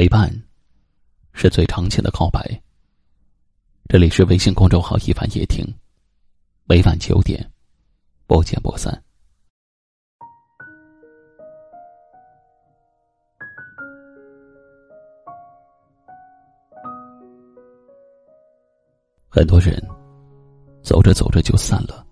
[0.00, 0.32] 陪伴，
[1.34, 2.40] 是最长情的告白。
[3.86, 5.62] 这里是微信公众号“一凡夜听”，
[6.64, 7.46] 每晚九点，
[8.26, 8.90] 不见不散。
[19.28, 19.78] 很多人
[20.82, 22.06] 走着走着就散了，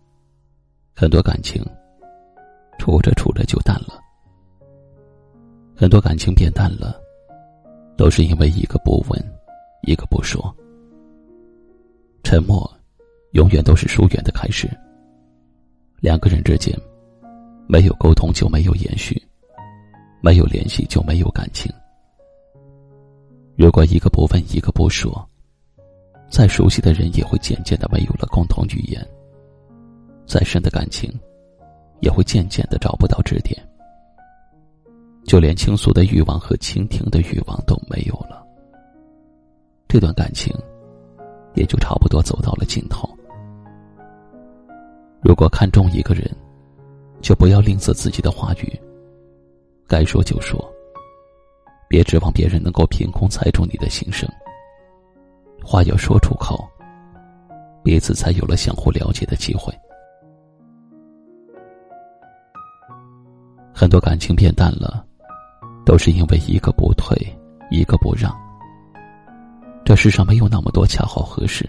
[0.94, 1.64] 很多感情
[2.78, 3.98] 处着处着就淡了，
[5.74, 7.07] 很多感情变淡了。
[7.98, 9.20] 都是因为一个不问，
[9.82, 10.54] 一个不说。
[12.22, 12.70] 沉默，
[13.32, 14.70] 永远都是疏远的开始。
[15.98, 16.72] 两个人之间，
[17.66, 19.20] 没有沟通就没有延续，
[20.20, 21.72] 没有联系就没有感情。
[23.56, 25.28] 如果一个不问，一个不说，
[26.30, 29.04] 再熟悉的人也会渐渐的没有了共同语言。
[30.24, 31.12] 再深的感情，
[31.98, 33.60] 也会渐渐的找不到支点。
[35.28, 38.42] 就连倾诉的欲望和倾听的欲望都没有了，
[39.86, 40.50] 这段感情
[41.54, 43.06] 也就差不多走到了尽头。
[45.20, 46.24] 如果看中一个人，
[47.20, 48.80] 就不要吝啬自己的话语，
[49.86, 50.58] 该说就说，
[51.90, 54.26] 别指望别人能够凭空猜中你的心声。
[55.62, 56.66] 话要说出口，
[57.84, 59.74] 彼此才有了相互了解的机会。
[63.74, 65.04] 很多感情变淡了。
[65.88, 67.16] 都是因为一个不退，
[67.70, 68.30] 一个不让。
[69.86, 71.66] 这世上没有那么多恰好合适，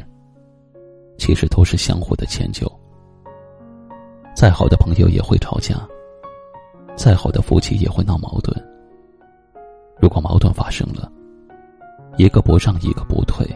[1.17, 2.69] 其实都是相互的迁就。
[4.35, 5.87] 再好的朋友也会吵架，
[6.97, 8.53] 再好的夫妻也会闹矛盾。
[10.01, 11.09] 如果矛盾发生了，
[12.17, 13.47] 一个不让，一个不退，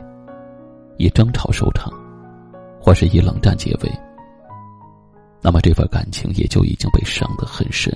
[0.95, 1.91] 以争吵收场，
[2.79, 3.91] 或是以冷战结尾，
[5.41, 7.93] 那么这份感情也就已经被伤得很深，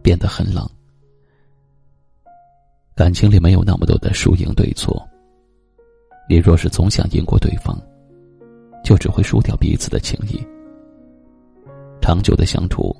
[0.00, 0.64] 变得很冷。
[2.96, 5.06] 感情里没有那么多的输赢对错。
[6.30, 7.78] 你若是总想赢过对方，
[8.82, 10.42] 就只会输掉彼此的情谊。
[12.00, 12.96] 长久的相处，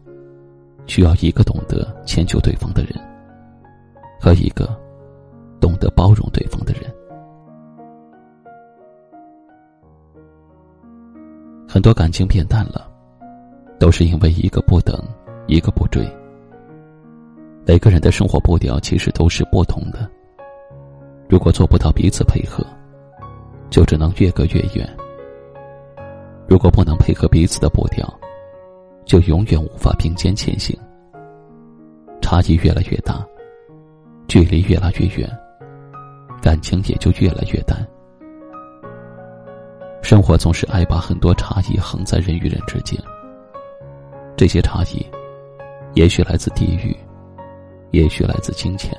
[0.86, 2.92] 需要一个懂得迁就对方的人，
[4.20, 4.68] 和一个
[5.60, 6.82] 懂得包容对方的人。
[11.66, 12.86] 很多感情变淡了，
[13.80, 14.94] 都是因为一个不等，
[15.46, 16.06] 一个不追。
[17.68, 20.08] 每个人的生活步调其实都是不同的。
[21.28, 22.64] 如果做不到彼此配合，
[23.70, 24.88] 就只能越隔越远。
[26.48, 28.08] 如果不能配合彼此的步调，
[29.04, 30.78] 就永远无法并肩前行。
[32.22, 33.26] 差异越来越大，
[34.28, 35.28] 距离越来越远，
[36.40, 37.84] 感情也就越来越淡。
[40.02, 42.96] 生活总是爱把很多差异横在人与人之间。
[44.36, 45.04] 这些差异，
[45.94, 46.96] 也许来自地域。
[47.92, 48.92] 也许来自金钱，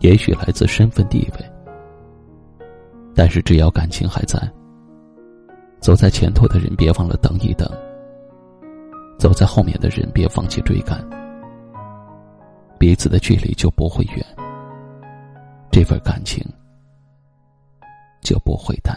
[0.00, 2.64] 也许来自身份地位，
[3.14, 4.38] 但是只要感情还在，
[5.80, 7.70] 走在前头的人别忘了等一等，
[9.18, 10.98] 走在后面的人别放弃追赶，
[12.78, 14.24] 彼此的距离就不会远，
[15.70, 16.44] 这份感情
[18.20, 18.96] 就不会淡。